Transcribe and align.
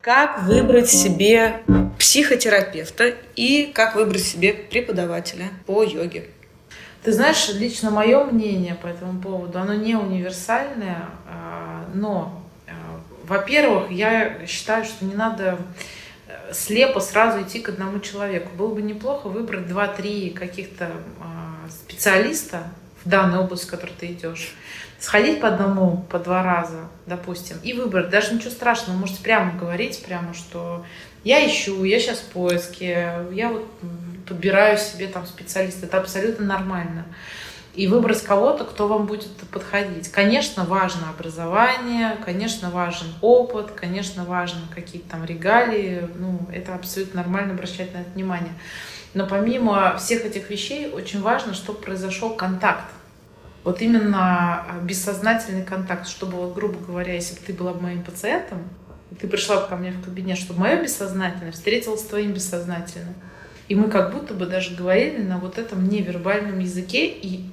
Как 0.00 0.44
выбрать 0.44 0.88
себе 0.88 1.62
психотерапевта 1.98 3.14
и 3.36 3.70
как 3.74 3.96
выбрать 3.96 4.22
себе 4.22 4.54
преподавателя 4.54 5.48
по 5.66 5.82
йоге? 5.82 6.28
Ты 7.02 7.12
знаешь, 7.12 7.50
лично 7.52 7.90
мое 7.90 8.24
мнение 8.24 8.74
по 8.76 8.86
этому 8.86 9.20
поводу, 9.20 9.58
оно 9.58 9.74
не 9.74 9.96
универсальное, 9.96 11.04
а, 11.28 11.86
но, 11.92 12.42
а, 12.66 12.72
во-первых, 13.24 13.90
я 13.90 14.46
считаю, 14.46 14.86
что 14.86 15.04
не 15.04 15.14
надо 15.14 15.58
э, 16.26 16.52
слепо 16.54 17.00
сразу 17.00 17.42
идти 17.42 17.60
к 17.60 17.68
одному 17.68 18.00
человеку. 18.00 18.48
Было 18.56 18.74
бы 18.74 18.80
неплохо 18.80 19.28
выбрать 19.28 19.68
два-три 19.68 20.30
каких-то 20.30 20.90
а, 21.20 21.68
специалиста 21.68 22.64
в 23.04 23.08
данной 23.08 23.38
области, 23.38 23.66
в 23.66 23.70
которой 23.70 23.92
ты 23.98 24.06
идешь, 24.06 24.54
сходить 24.98 25.40
по 25.40 25.48
одному, 25.48 26.04
по 26.10 26.18
два 26.18 26.42
раза, 26.42 26.88
допустим, 27.06 27.56
и 27.62 27.72
выбрать. 27.72 28.10
Даже 28.10 28.34
ничего 28.34 28.50
страшного, 28.50 28.96
вы 28.96 29.00
можете 29.00 29.22
прямо 29.22 29.52
говорить, 29.58 30.02
прямо, 30.04 30.34
что 30.34 30.84
я 31.24 31.46
ищу, 31.46 31.84
я 31.84 31.98
сейчас 31.98 32.18
в 32.18 32.26
поиске, 32.26 33.14
я 33.32 33.48
вот 33.48 33.66
подбираю 34.26 34.78
себе 34.78 35.06
там 35.08 35.26
специалиста. 35.26 35.86
Это 35.86 35.98
абсолютно 35.98 36.46
нормально. 36.46 37.04
И 37.74 37.86
выбрать 37.86 38.22
кого-то, 38.22 38.64
кто 38.64 38.88
вам 38.88 39.06
будет 39.06 39.28
подходить. 39.52 40.10
Конечно, 40.10 40.64
важно 40.64 41.10
образование, 41.10 42.16
конечно, 42.24 42.70
важен 42.70 43.06
опыт, 43.20 43.70
конечно, 43.70 44.24
важно 44.24 44.62
какие-то 44.74 45.10
там 45.10 45.24
регалии. 45.24 46.08
Ну, 46.16 46.40
это 46.52 46.74
абсолютно 46.74 47.22
нормально 47.22 47.54
обращать 47.54 47.94
на 47.94 47.98
это 47.98 48.10
внимание. 48.10 48.52
Но 49.14 49.26
помимо 49.26 49.96
всех 49.96 50.24
этих 50.24 50.50
вещей, 50.50 50.88
очень 50.88 51.20
важно, 51.20 51.54
чтобы 51.54 51.80
произошел 51.80 52.30
контакт 52.30 52.84
вот 53.62 53.82
именно 53.82 54.64
а, 54.66 54.80
бессознательный 54.82 55.64
контакт, 55.64 56.08
чтобы, 56.08 56.38
вот, 56.38 56.54
грубо 56.54 56.78
говоря, 56.78 57.14
если 57.14 57.34
бы 57.34 57.40
ты 57.46 57.52
была 57.52 57.74
моим 57.74 58.02
пациентом, 58.02 58.62
ты 59.20 59.28
пришла 59.28 59.58
ко 59.58 59.76
мне 59.76 59.90
в 59.90 60.02
кабинет, 60.02 60.38
чтобы 60.38 60.60
мое 60.60 60.82
бессознательное 60.82 61.52
встретилось 61.52 62.00
с 62.00 62.04
твоим 62.04 62.32
бессознательным. 62.32 63.14
И 63.68 63.74
мы 63.74 63.88
как 63.88 64.12
будто 64.12 64.34
бы 64.34 64.46
даже 64.46 64.74
говорили 64.74 65.22
на 65.22 65.38
вот 65.38 65.58
этом 65.58 65.88
невербальном 65.88 66.58
языке, 66.58 67.06
и 67.06 67.50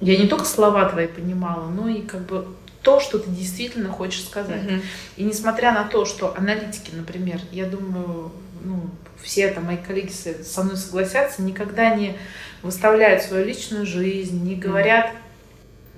я 0.00 0.18
не 0.18 0.28
только 0.28 0.44
слова 0.44 0.88
твои 0.88 1.06
понимала, 1.06 1.70
но 1.70 1.88
и 1.88 2.02
как 2.02 2.26
бы 2.26 2.46
то, 2.82 3.00
что 3.00 3.18
ты 3.18 3.30
действительно 3.30 3.88
хочешь 3.88 4.24
сказать. 4.24 4.62
Mm-hmm. 4.62 4.82
И 5.16 5.24
несмотря 5.24 5.72
на 5.72 5.84
то, 5.84 6.04
что 6.04 6.36
аналитики, 6.36 6.90
например, 6.94 7.40
я 7.50 7.64
думаю, 7.64 8.30
ну, 8.64 8.90
все 9.22 9.42
это 9.42 9.60
мои 9.60 9.76
коллеги 9.76 10.10
со 10.10 10.62
мной 10.62 10.76
согласятся, 10.76 11.42
никогда 11.42 11.94
не 11.94 12.16
выставляют 12.62 13.22
свою 13.22 13.44
личную 13.44 13.86
жизнь, 13.86 14.42
не 14.42 14.56
говорят 14.56 15.10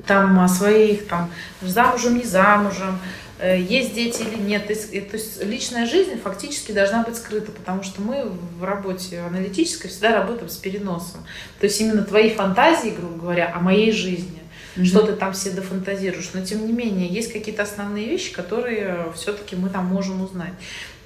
там 0.06 0.38
о 0.38 0.48
своих, 0.48 1.06
там, 1.06 1.30
замужем, 1.62 2.18
не 2.18 2.24
замужем, 2.24 2.98
э, 3.38 3.60
есть 3.60 3.94
дети 3.94 4.22
или 4.22 4.40
нет. 4.40 4.66
То 4.66 4.72
есть, 4.72 4.92
э, 4.92 5.00
то 5.00 5.16
есть 5.16 5.42
личная 5.42 5.86
жизнь 5.86 6.20
фактически 6.22 6.72
должна 6.72 7.02
быть 7.02 7.16
скрыта, 7.16 7.50
потому 7.50 7.82
что 7.82 8.02
мы 8.02 8.24
в 8.24 8.64
работе 8.64 9.20
аналитической 9.20 9.88
всегда 9.88 10.12
работаем 10.12 10.48
с 10.48 10.56
переносом. 10.56 11.24
То 11.60 11.66
есть 11.66 11.80
именно 11.80 12.02
твои 12.02 12.30
фантазии, 12.30 12.90
грубо 12.90 13.16
говоря, 13.16 13.52
о 13.54 13.60
моей 13.60 13.90
жизни, 13.92 14.42
mm-hmm. 14.76 14.84
что 14.84 15.02
ты 15.02 15.14
там 15.14 15.32
все 15.32 15.50
дофантазируешь. 15.50 16.30
Но 16.34 16.44
тем 16.44 16.66
не 16.66 16.72
менее, 16.72 17.08
есть 17.08 17.32
какие-то 17.32 17.62
основные 17.62 18.06
вещи, 18.06 18.32
которые 18.32 19.06
все-таки 19.14 19.56
мы 19.56 19.70
там 19.70 19.86
можем 19.86 20.22
узнать. 20.22 20.52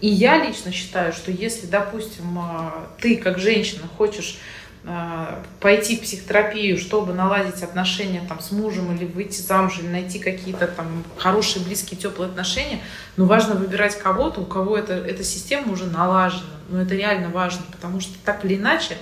И 0.01 0.09
я 0.09 0.43
лично 0.43 0.73
считаю, 0.73 1.13
что 1.13 1.31
если, 1.31 1.67
допустим, 1.67 2.39
а, 2.39 2.89
ты 3.01 3.17
как 3.17 3.39
женщина 3.39 3.83
хочешь 3.99 4.39
а, 4.87 5.43
пойти 5.61 5.97
в 5.97 6.01
психотерапию, 6.01 6.79
чтобы 6.79 7.13
наладить 7.13 7.63
отношения 7.63 8.23
там, 8.27 8.41
с 8.41 8.51
мужем 8.51 8.97
или 8.97 9.05
выйти 9.05 9.41
замуж, 9.41 9.79
или 9.81 9.89
найти 9.89 10.19
какие-то 10.19 10.67
там 10.67 11.05
хорошие, 11.19 11.63
близкие, 11.65 12.01
теплые 12.01 12.31
отношения, 12.31 12.81
но 13.17 13.27
важно 13.27 13.57
выбирать 13.57 13.99
кого-то, 13.99 14.41
у 14.41 14.47
кого 14.47 14.79
это, 14.79 14.95
эта 14.95 15.23
система 15.23 15.73
уже 15.73 15.85
налажена. 15.85 16.45
Но 16.71 16.81
это 16.81 16.95
реально 16.95 17.29
важно, 17.29 17.63
потому 17.71 18.01
что 18.01 18.15
так 18.25 18.45
или 18.45 18.57
иначе, 18.57 18.97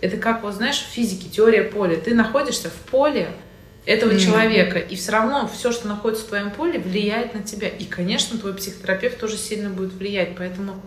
это 0.00 0.18
как, 0.18 0.42
вот 0.42 0.54
знаешь, 0.54 0.78
в 0.78 0.92
физике 0.92 1.28
теория 1.28 1.64
поля. 1.64 1.96
Ты 1.96 2.14
находишься 2.14 2.70
в 2.70 2.90
поле 2.90 3.28
этого 3.86 4.12
mm-hmm. 4.12 4.18
человека, 4.18 4.78
и 4.78 4.96
все 4.96 5.12
равно 5.12 5.46
все, 5.46 5.70
что 5.70 5.88
находится 5.88 6.24
в 6.24 6.28
твоем 6.28 6.50
поле, 6.50 6.78
влияет 6.78 7.34
на 7.34 7.42
тебя. 7.42 7.68
И, 7.68 7.84
конечно, 7.84 8.38
твой 8.38 8.54
психотерапевт 8.54 9.18
тоже 9.18 9.36
сильно 9.36 9.68
будет 9.68 9.92
влиять. 9.92 10.30
Поэтому 10.36 10.80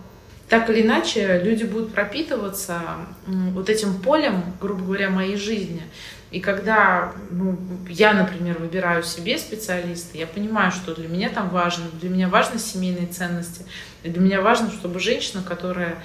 так 0.48 0.68
или 0.70 0.82
иначе 0.82 1.40
люди 1.44 1.64
будут 1.64 1.92
пропитываться 1.92 2.80
вот 3.26 3.68
этим 3.68 4.00
полем, 4.00 4.42
грубо 4.60 4.84
говоря, 4.84 5.10
моей 5.10 5.36
жизни. 5.36 5.82
И 6.30 6.40
когда 6.40 7.12
ну, 7.30 7.58
я, 7.88 8.12
например, 8.12 8.58
выбираю 8.58 9.02
себе 9.02 9.38
специалиста, 9.38 10.18
я 10.18 10.26
понимаю, 10.26 10.72
что 10.72 10.94
для 10.94 11.08
меня 11.08 11.30
там 11.30 11.48
важно, 11.48 11.84
для 12.00 12.10
меня 12.10 12.28
важны 12.28 12.58
семейные 12.58 13.06
ценности, 13.06 13.64
для 14.02 14.20
меня 14.20 14.42
важно, 14.42 14.70
чтобы 14.70 15.00
женщина, 15.00 15.42
которая 15.42 15.96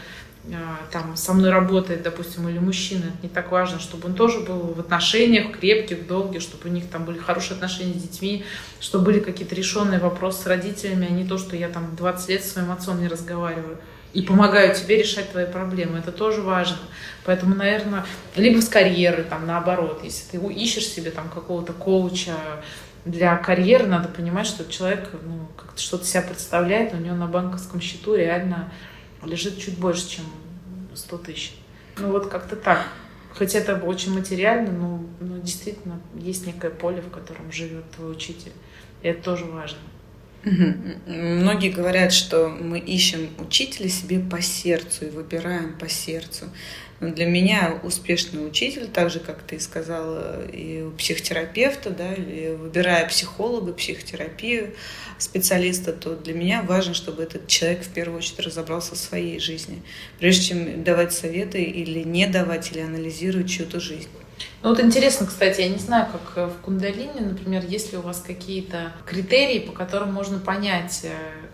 там 0.91 1.15
со 1.15 1.33
мной 1.33 1.51
работает, 1.51 2.03
допустим, 2.03 2.49
или 2.49 2.59
мужчина, 2.59 3.05
это 3.05 3.17
не 3.23 3.29
так 3.29 3.51
важно, 3.51 3.79
чтобы 3.79 4.07
он 4.07 4.13
тоже 4.13 4.41
был 4.41 4.73
в 4.73 4.79
отношениях 4.79 5.57
крепких, 5.57 6.05
долгих, 6.05 6.41
чтобы 6.41 6.69
у 6.69 6.71
них 6.71 6.89
там 6.89 7.05
были 7.05 7.17
хорошие 7.17 7.55
отношения 7.55 7.93
с 7.93 8.03
детьми, 8.03 8.43
чтобы 8.81 9.05
были 9.05 9.19
какие-то 9.19 9.55
решенные 9.55 9.99
вопросы 9.99 10.43
с 10.43 10.45
родителями, 10.45 11.07
а 11.09 11.13
не 11.13 11.25
то, 11.25 11.37
что 11.37 11.55
я 11.55 11.69
там 11.69 11.95
20 11.95 12.29
лет 12.29 12.43
со 12.43 12.53
своим 12.53 12.71
отцом 12.71 12.99
не 12.99 13.07
разговариваю 13.07 13.77
и 14.13 14.21
помогаю 14.21 14.75
тебе 14.75 14.97
решать 14.97 15.31
твои 15.31 15.45
проблемы. 15.45 15.99
Это 15.99 16.11
тоже 16.11 16.41
важно. 16.41 16.77
Поэтому, 17.25 17.55
наверное, 17.55 18.05
либо 18.35 18.61
с 18.61 18.69
карьеры, 18.69 19.23
там, 19.23 19.47
наоборот, 19.47 20.01
если 20.03 20.37
ты 20.37 20.53
ищешь 20.53 20.87
себе 20.87 21.09
там 21.09 21.29
какого-то 21.29 21.73
коуча 21.73 22.35
для 23.05 23.35
карьеры, 23.37 23.87
надо 23.87 24.09
понимать, 24.09 24.45
что 24.45 24.69
человек 24.69 25.09
ну, 25.25 25.47
как-то 25.57 25.81
что-то 25.81 26.05
себя 26.05 26.21
представляет, 26.21 26.93
у 26.93 26.97
него 26.97 27.15
на 27.15 27.27
банковском 27.27 27.81
счету 27.81 28.15
реально 28.15 28.71
лежит 29.25 29.59
чуть 29.59 29.77
больше, 29.77 30.09
чем 30.09 30.25
100 30.93 31.17
тысяч. 31.19 31.53
Ну 31.97 32.11
вот 32.11 32.27
как-то 32.27 32.55
так. 32.55 32.87
Хотя 33.33 33.59
это 33.59 33.75
очень 33.75 34.13
материально, 34.13 34.71
но, 34.71 35.03
но 35.19 35.37
действительно 35.37 35.99
есть 36.15 36.45
некое 36.45 36.69
поле, 36.69 37.01
в 37.01 37.09
котором 37.09 37.51
живет 37.51 37.89
твой 37.91 38.11
учитель. 38.11 38.51
И 39.01 39.07
это 39.07 39.23
тоже 39.23 39.45
важно. 39.45 39.79
Многие 40.43 41.69
говорят, 41.69 42.11
что 42.11 42.49
мы 42.49 42.77
ищем 42.77 43.29
учителя 43.39 43.89
себе 43.89 44.19
по 44.19 44.41
сердцу 44.41 45.05
и 45.05 45.09
выбираем 45.09 45.77
по 45.77 45.87
сердцу. 45.87 46.49
Но 47.03 47.13
для 47.13 47.25
меня 47.25 47.79
успешный 47.83 48.47
учитель, 48.47 48.87
так 48.87 49.09
же, 49.09 49.19
как 49.19 49.43
ты 49.43 49.59
сказала, 49.59 50.45
и 50.47 50.89
психотерапевта, 50.97 51.89
да, 51.89 52.13
или 52.13 52.55
выбирая 52.55 53.05
психолога, 53.07 53.73
психотерапию, 53.73 54.73
специалиста, 55.17 55.91
то 55.91 56.15
для 56.15 56.33
меня 56.33 56.61
важно, 56.61 56.93
чтобы 56.93 57.23
этот 57.23 57.47
человек 57.47 57.83
в 57.83 57.89
первую 57.89 58.19
очередь 58.19 58.39
разобрался 58.39 58.95
в 58.95 58.97
своей 58.97 59.39
жизни, 59.39 59.81
прежде 60.19 60.43
чем 60.47 60.83
давать 60.83 61.13
советы 61.13 61.61
или 61.61 62.03
не 62.03 62.25
давать, 62.27 62.71
или 62.71 62.79
анализировать 62.79 63.49
чью-то 63.49 63.81
жизнь. 63.81 64.09
Ну 64.61 64.69
вот 64.69 64.79
интересно, 64.79 65.27
кстати, 65.27 65.61
я 65.61 65.69
не 65.69 65.77
знаю, 65.77 66.07
как 66.11 66.37
э, 66.37 66.47
в 66.47 66.61
кундалине, 66.61 67.19
например, 67.19 67.63
есть 67.67 67.91
ли 67.91 67.97
у 67.97 68.01
вас 68.01 68.23
какие-то 68.25 68.93
критерии, 69.05 69.59
по 69.59 69.73
которым 69.73 70.13
можно 70.13 70.39
понять, 70.39 71.01
э, 71.03 71.09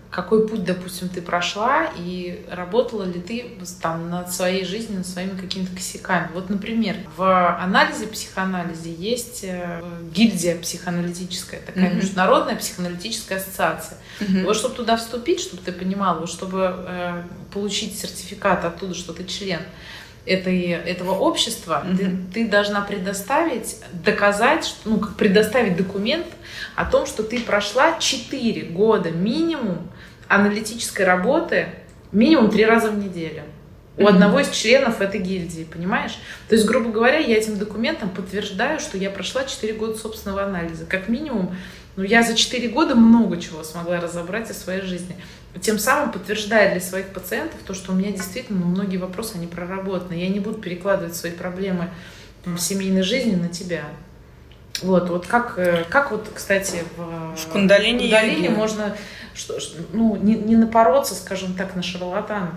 какой 0.10 0.48
путь, 0.48 0.64
допустим, 0.64 1.10
ты 1.10 1.22
прошла 1.22 1.92
и 1.98 2.46
работала 2.50 3.04
ли 3.04 3.20
ты 3.20 3.46
там 3.82 4.10
над 4.10 4.32
своей 4.32 4.66
жизнью, 4.66 5.00
над 5.00 5.08
своими 5.08 5.39
какими-то 5.40 5.76
косяками. 5.76 6.30
Вот, 6.34 6.50
например, 6.50 6.96
в 7.16 7.58
анализе, 7.58 8.08
психоанализе 8.08 8.94
есть 8.94 9.44
э, 9.44 9.82
гильдия 10.14 10.58
психоаналитическая, 10.58 11.62
такая 11.62 11.92
mm-hmm. 11.92 11.96
международная 11.96 12.56
психоаналитическая 12.56 13.38
ассоциация. 13.38 13.98
Mm-hmm. 14.20 14.46
Вот 14.46 14.56
чтобы 14.56 14.76
туда 14.76 14.98
вступить, 14.98 15.40
чтобы 15.40 15.64
ты 15.64 15.72
понимала, 15.72 16.20
вот 16.20 16.30
чтобы 16.30 16.86
э, 16.88 17.24
получить 17.54 17.98
сертификат 17.98 18.66
оттуда, 18.66 18.94
что 18.94 19.14
ты 19.14 19.26
член, 19.26 19.60
этой, 20.26 20.70
этого 20.70 21.12
общества, 21.12 21.84
mm-hmm. 21.86 22.32
ты, 22.32 22.46
ты 22.46 22.50
должна 22.50 22.82
предоставить, 22.82 23.78
доказать, 23.94 24.66
что, 24.66 24.90
ну, 24.90 25.00
как 25.00 25.16
предоставить 25.16 25.76
документ 25.76 26.28
о 26.76 26.86
том, 26.86 27.06
что 27.06 27.24
ты 27.24 27.40
прошла 27.40 27.98
4 27.98 28.64
года 28.66 29.12
минимум 29.12 29.90
аналитической 30.28 31.04
работы, 31.04 31.70
минимум 32.12 32.52
3 32.52 32.66
раза 32.66 32.92
в 32.92 32.98
неделю. 32.98 33.44
У 34.00 34.04
mm-hmm. 34.04 34.10
одного 34.10 34.40
из 34.40 34.50
членов 34.50 35.02
этой 35.02 35.20
гильдии, 35.20 35.66
понимаешь? 35.66 36.18
То 36.48 36.56
есть, 36.56 36.66
грубо 36.66 36.90
говоря, 36.90 37.18
я 37.18 37.38
этим 37.38 37.58
документом 37.58 38.10
подтверждаю, 38.10 38.80
что 38.80 38.98
я 38.98 39.10
прошла 39.10 39.44
4 39.44 39.74
года 39.74 39.98
собственного 39.98 40.44
анализа. 40.44 40.86
Как 40.86 41.10
минимум, 41.10 41.56
ну, 41.96 42.04
я 42.04 42.24
за 42.24 42.36
4 42.36 42.70
года 42.70 42.96
много 42.96 43.40
чего 43.42 43.64
смогла 43.64 44.00
разобрать 44.00 44.50
из 44.50 44.58
своей 44.58 44.82
жизни 44.82 45.16
тем 45.62 45.80
самым 45.80 46.12
подтверждая 46.12 46.72
для 46.72 46.82
своих 46.82 47.08
пациентов 47.08 47.60
то, 47.66 47.74
что 47.74 47.92
у 47.92 47.96
меня 47.96 48.12
действительно 48.12 48.60
ну, 48.60 48.68
многие 48.68 48.98
вопросы, 48.98 49.36
они 49.36 49.48
проработаны. 49.48 50.14
Я 50.14 50.30
не 50.30 50.40
буду 50.40 50.60
перекладывать 50.60 51.16
свои 51.16 51.32
проблемы 51.32 51.90
в 52.46 52.58
семейной 52.60 53.02
жизни 53.02 53.36
на 53.36 53.50
тебя. 53.50 53.86
Вот, 54.82 55.10
вот 55.10 55.28
как, 55.28 55.58
э, 55.58 55.84
как 55.90 56.12
вот, 56.12 56.30
кстати, 56.34 56.84
в, 56.96 57.36
в 57.36 57.48
кундалине, 57.52 57.98
в 57.98 58.02
кундалине 58.02 58.50
можно 58.50 58.96
что, 59.34 59.58
ну, 59.94 60.16
не, 60.18 60.36
не 60.36 60.56
напороться, 60.56 61.16
скажем 61.16 61.54
так, 61.54 61.76
на 61.76 61.82
шарлатанов, 61.82 62.56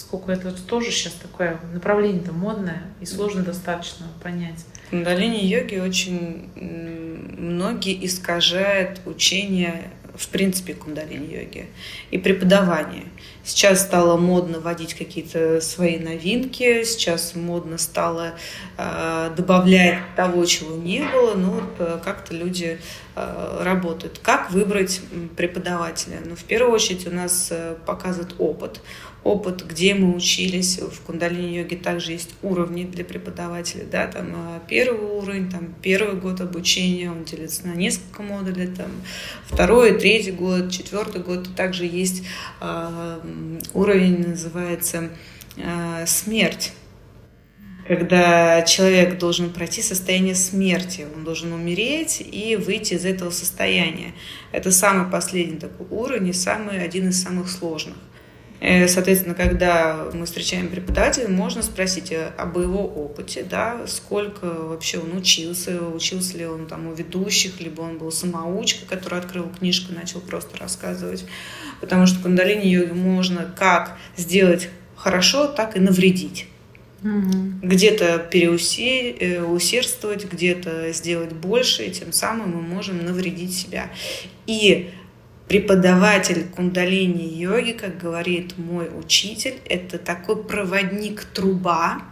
поскольку 0.00 0.32
это 0.32 0.52
тоже 0.62 0.90
сейчас 0.90 1.12
такое 1.14 1.58
направление-то 1.74 2.32
модное 2.32 2.82
и 3.00 3.06
сложно 3.06 3.42
достаточно 3.42 4.06
понять. 4.22 4.64
Кундалини 4.90 5.44
йоги 5.44 5.76
очень 5.76 6.48
многие 6.56 8.04
искажают 8.04 9.00
учение 9.04 9.90
в 10.20 10.28
принципе, 10.28 10.74
кундалини-йоги 10.74 11.68
и 12.10 12.18
преподавание. 12.18 13.04
Сейчас 13.42 13.80
стало 13.80 14.18
модно 14.18 14.60
вводить 14.60 14.94
какие-то 14.94 15.60
свои 15.60 15.98
новинки, 15.98 16.84
сейчас 16.84 17.34
модно 17.34 17.78
стало 17.78 18.34
э, 18.76 19.30
добавлять 19.36 20.00
того, 20.16 20.44
чего 20.44 20.76
не 20.76 21.00
было, 21.00 21.34
ну, 21.34 21.50
вот, 21.52 21.70
э, 21.78 21.98
как-то 22.04 22.34
люди 22.34 22.78
э, 23.16 23.62
работают. 23.62 24.18
Как 24.18 24.50
выбрать 24.50 25.00
преподавателя? 25.36 26.18
Ну, 26.24 26.36
в 26.36 26.44
первую 26.44 26.74
очередь 26.74 27.06
у 27.06 27.10
нас 27.10 27.48
э, 27.50 27.76
показывает 27.86 28.34
опыт 28.38 28.82
опыт, 29.24 29.66
где 29.66 29.94
мы 29.94 30.14
учились. 30.14 30.78
В 30.78 31.00
кундалини-йоге 31.02 31.76
также 31.76 32.12
есть 32.12 32.30
уровни 32.42 32.84
для 32.84 33.04
преподавателя. 33.04 33.84
Да, 33.84 34.06
там 34.06 34.32
э, 34.34 34.60
первый 34.68 35.10
уровень, 35.10 35.50
там 35.50 35.74
первый 35.82 36.18
год 36.18 36.40
обучения, 36.40 37.10
он 37.10 37.24
делится 37.24 37.66
на 37.66 37.74
несколько 37.74 38.22
модулей, 38.22 38.68
там 38.68 38.90
второй, 39.46 39.98
третий 39.98 40.32
год, 40.32 40.70
четвертый 40.70 41.22
год. 41.22 41.54
Также 41.54 41.84
есть 41.84 42.24
э, 42.60 43.20
уровень, 43.74 44.28
называется 44.28 45.10
э, 45.56 46.06
смерть 46.06 46.72
когда 47.90 48.62
человек 48.62 49.18
должен 49.18 49.50
пройти 49.50 49.82
состояние 49.82 50.36
смерти, 50.36 51.08
он 51.12 51.24
должен 51.24 51.52
умереть 51.52 52.20
и 52.24 52.54
выйти 52.54 52.94
из 52.94 53.04
этого 53.04 53.30
состояния. 53.30 54.14
Это 54.52 54.70
самый 54.70 55.10
последний 55.10 55.58
такой 55.58 55.88
уровень 55.90 56.32
самый, 56.32 56.80
один 56.80 57.08
из 57.08 57.20
самых 57.20 57.50
сложных. 57.50 57.96
Э, 58.60 58.86
соответственно, 58.88 59.34
когда 59.34 60.08
мы 60.12 60.26
встречаем 60.26 60.68
преподавателя, 60.68 61.28
можно 61.28 61.62
спросить 61.62 62.12
об 62.36 62.58
его 62.58 62.84
опыте, 62.84 63.42
да, 63.42 63.86
сколько 63.86 64.44
вообще 64.44 64.98
он 64.98 65.16
учился, 65.16 65.82
учился 65.82 66.36
ли 66.36 66.46
он 66.46 66.66
там 66.66 66.86
у 66.86 66.92
ведущих, 66.92 67.60
либо 67.60 67.80
он 67.80 67.96
был 67.96 68.12
самоучка, 68.12 68.84
который 68.86 69.18
открыл 69.18 69.48
книжку 69.48 69.92
и 69.92 69.96
начал 69.96 70.20
просто 70.20 70.58
рассказывать. 70.58 71.24
Потому 71.80 72.06
что 72.06 72.20
кундалини-йоги 72.20 72.92
можно 72.92 73.50
как 73.58 73.96
сделать 74.16 74.68
хорошо, 74.94 75.46
так 75.46 75.76
и 75.76 75.80
навредить. 75.80 76.46
Угу. 77.02 77.60
Где-то 77.62 78.18
переусердствовать, 78.30 80.30
где-то 80.30 80.92
сделать 80.92 81.32
больше, 81.32 81.84
и 81.84 81.90
тем 81.90 82.12
самым 82.12 82.56
мы 82.56 82.60
можем 82.60 83.06
навредить 83.06 83.56
себя. 83.56 83.90
И 84.46 84.90
преподаватель 85.50 86.46
кундалини-йоги, 86.54 87.72
как 87.72 87.98
говорит 87.98 88.56
мой 88.56 88.88
учитель, 88.96 89.54
это 89.68 89.98
такой 89.98 90.44
проводник-труба, 90.44 92.02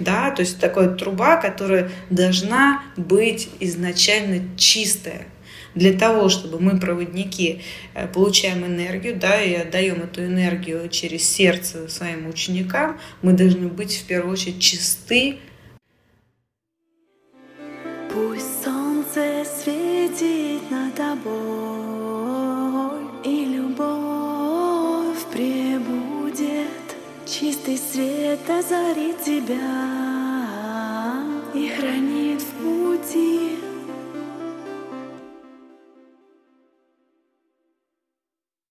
да, 0.00 0.32
то 0.32 0.42
есть 0.42 0.58
такая 0.58 0.88
труба, 0.96 1.36
которая 1.36 1.88
должна 2.10 2.82
быть 2.96 3.48
изначально 3.60 4.42
чистая. 4.56 5.28
Для 5.76 5.92
того, 5.92 6.28
чтобы 6.28 6.58
мы, 6.58 6.80
проводники, 6.80 7.62
э, 7.94 8.08
получаем 8.08 8.66
энергию, 8.66 9.16
да, 9.16 9.40
и 9.40 9.54
отдаем 9.54 10.02
эту 10.02 10.24
энергию 10.24 10.88
через 10.88 11.22
сердце 11.22 11.88
своим 11.88 12.26
ученикам, 12.26 12.98
мы 13.22 13.34
должны 13.34 13.68
быть 13.68 13.98
в 13.98 14.04
первую 14.04 14.32
очередь 14.32 14.58
чисты. 14.58 15.38
Пусть 18.12 18.64
солнце 18.64 19.44
светит 19.44 20.68
над 20.72 20.92
тобой. 20.96 21.99
Чистый 27.70 27.92
свет 27.92 28.50
озарит 28.50 29.22
тебя 29.22 30.44
и 31.54 31.68
хранит 31.68 32.42
в 32.42 32.50
пути. 32.58 33.69